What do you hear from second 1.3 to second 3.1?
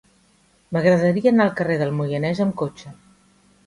anar al carrer del Moianès amb cotxe.